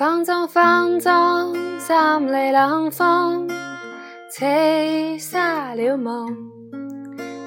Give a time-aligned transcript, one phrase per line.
[0.00, 1.12] 放纵放纵，
[1.78, 3.46] 三里冷风，
[4.32, 6.26] 吹洒了梦。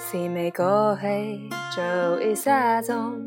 [0.00, 2.50] 是未过去早已失
[2.82, 3.24] 踪，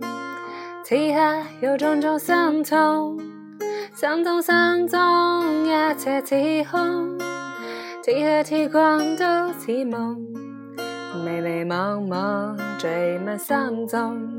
[0.83, 3.17] 此刻有种种心痛，
[3.93, 4.99] 心痛心中
[5.67, 7.17] 一切似空，
[8.03, 10.17] 此刻天光都似梦，
[11.23, 14.37] 迷迷茫茫醉满心中，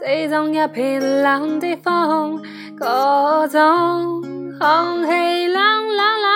[0.00, 2.42] 这种一片冷的风。
[2.74, 4.22] 各种
[4.58, 6.30] 空气冷冷冷，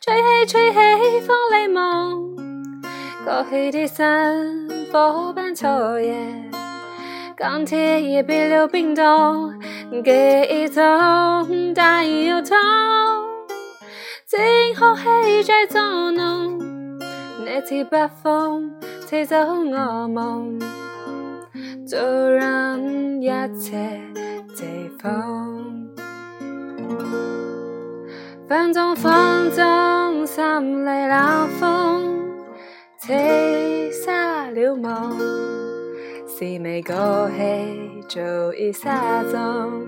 [0.00, 0.14] 吹
[0.46, 2.36] 起吹起风里梦，
[3.22, 6.16] 过去的山火般彻夜，
[7.36, 9.52] 钢铁也别留冰冻，
[10.02, 10.10] 记
[10.48, 12.56] 忆中带有痛，
[14.26, 14.40] 今
[14.74, 15.82] 后气在作
[16.12, 16.58] 弄，
[17.44, 18.72] 那次北风
[19.06, 20.58] 吹走我梦，
[21.92, 21.98] 就
[22.30, 22.80] 让
[23.20, 23.76] 一切。
[24.54, 25.90] 随风，
[28.48, 32.30] 风中风中，心里冷风，
[32.98, 35.18] 吹洒了梦。
[36.26, 38.88] 是未过去早已失
[39.30, 39.82] 踪，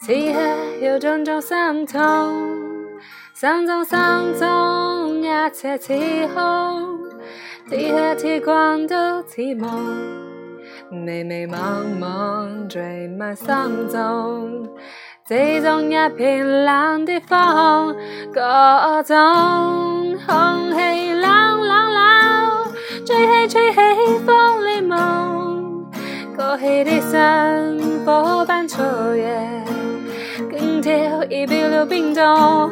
[0.00, 0.38] 此刻
[0.82, 2.34] 有种种心痛，
[3.32, 3.98] 心中心
[4.38, 5.94] 中一切似
[6.34, 6.98] 空，
[7.70, 10.33] 此刻天光都似梦。
[10.94, 13.46] 迷迷茫茫，醉满心
[13.88, 14.68] 中，
[15.26, 17.96] 这种一片冷的风，
[18.32, 22.72] 各种空气冷冷冷，
[23.04, 25.84] 吹起吹起风里梦，
[26.36, 29.64] 过去的山火般彻夜，
[30.50, 32.70] 钢铁已冰了冰冻，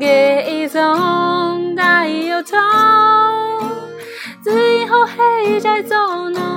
[0.00, 0.06] 记
[0.46, 2.58] 忆中带有痛，
[4.42, 6.47] 最后还在作弄。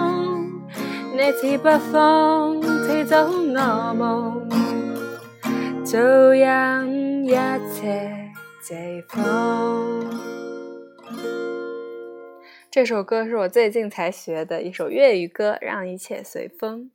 [1.23, 4.49] 那次北风吹走我梦，
[5.85, 5.99] 就
[6.31, 7.29] 让一
[7.71, 10.19] 切随风。
[12.71, 16.85] 这首歌是我最近才学的一首粤语歌，《让一切随风》。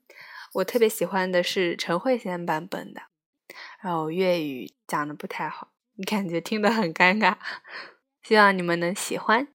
[0.54, 3.02] 我特别喜欢的是陈慧娴版本的，
[3.80, 7.36] 然后粤语讲的不太好，你感觉听得很尴尬。
[8.24, 9.46] 希望你们能喜欢。